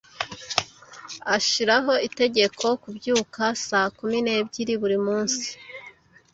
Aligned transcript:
Ashiraho 1.35 1.93
itegeko 2.07 2.65
kubyuka 2.83 3.43
saa 3.67 3.89
kumi 3.97 4.17
n'ebyiri 4.21 4.73
buri 4.81 4.97
munsi. 5.05 5.47